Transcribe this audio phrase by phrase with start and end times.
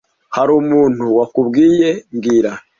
[0.35, 2.51] Hari umuntu wakubwiye mbwira